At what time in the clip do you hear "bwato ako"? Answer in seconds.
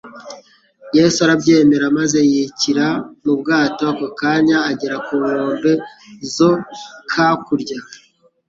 3.39-4.07